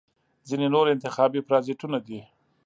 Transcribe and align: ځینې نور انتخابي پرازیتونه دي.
ځینې 0.47 0.67
نور 0.73 0.85
انتخابي 0.93 1.41
پرازیتونه 1.47 1.97
دي. 2.07 2.19